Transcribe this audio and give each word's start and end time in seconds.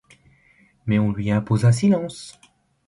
Mais 0.87 0.97
on 0.97 1.11
lui 1.11 1.29
imposa 1.29 1.71
silence. 1.71 2.39